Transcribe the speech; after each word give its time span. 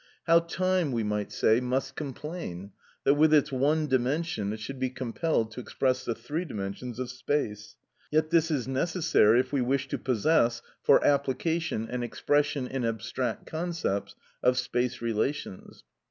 How 0.25 0.39
time, 0.39 0.91
we 0.91 1.03
might 1.03 1.31
say, 1.31 1.59
must 1.61 1.95
complain, 1.95 2.71
that 3.03 3.13
with 3.13 3.31
its 3.31 3.51
one 3.51 3.85
dimension 3.85 4.51
it 4.51 4.59
should 4.59 4.79
be 4.79 4.89
compelled 4.89 5.51
to 5.51 5.59
express 5.59 6.03
the 6.05 6.15
three 6.15 6.43
dimensions 6.43 6.97
of 6.97 7.11
space! 7.11 7.75
Yet 8.09 8.31
this 8.31 8.49
is 8.49 8.67
necessary 8.67 9.39
if 9.41 9.53
we 9.53 9.61
wish 9.61 9.87
to 9.89 9.99
possess, 9.99 10.63
for 10.81 11.05
application, 11.05 11.87
an 11.87 12.01
expression, 12.01 12.65
in 12.65 12.83
abstract 12.83 13.45
concepts, 13.45 14.15
of 14.41 14.57
space 14.57 15.03
relations. 15.03 15.83